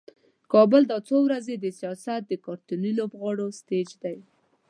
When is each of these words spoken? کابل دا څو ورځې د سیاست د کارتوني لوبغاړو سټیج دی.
کابل 0.53 0.81
دا 0.91 0.97
څو 1.07 1.17
ورځې 1.27 1.55
د 1.57 1.65
سیاست 1.79 2.21
د 2.27 2.33
کارتوني 2.45 2.91
لوبغاړو 2.99 3.47
سټیج 3.59 3.89
دی. 4.03 4.17